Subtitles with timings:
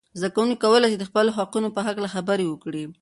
[0.19, 2.83] زده کوونکي کولای سي د خپلو حقونو په هکله خبرې وکړي.